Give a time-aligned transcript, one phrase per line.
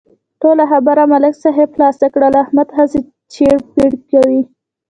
[0.41, 2.99] ټوله خبره ملک صاحب خلاصه کړله، احمد هسې
[3.33, 4.41] چېړ پېړ کوي.